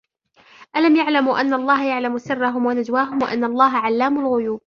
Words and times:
ألم 0.75 0.95
يعلموا 0.95 1.41
أن 1.41 1.53
الله 1.53 1.85
يعلم 1.87 2.17
سرهم 2.17 2.65
ونجواهم 2.65 3.23
وأن 3.23 3.43
الله 3.43 3.77
علام 3.77 4.19
الغيوب 4.25 4.59